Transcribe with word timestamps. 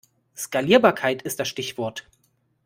Skalierbarkeit 0.35 1.21
ist 1.21 1.39
das 1.39 1.47
Stichwort. 1.47 2.09